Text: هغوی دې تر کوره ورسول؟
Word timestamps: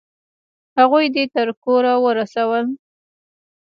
هغوی 0.79 1.05
دې 1.15 1.23
تر 1.33 1.47
کوره 1.63 1.93
ورسول؟ 2.05 2.65